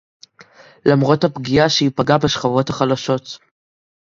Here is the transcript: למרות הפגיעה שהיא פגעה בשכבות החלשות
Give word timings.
למרות 0.85 1.23
הפגיעה 1.23 1.69
שהיא 1.69 1.91
פגעה 1.95 2.17
בשכבות 2.17 2.69
החלשות 2.69 3.37